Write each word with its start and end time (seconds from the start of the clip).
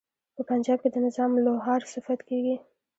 په 0.35 0.41
پنجاب 0.49 0.77
کې 0.83 0.89
د 0.91 0.97
نظام 1.05 1.31
لوهار 1.45 1.81
صفت 1.93 2.19
کیږي. 2.29 2.55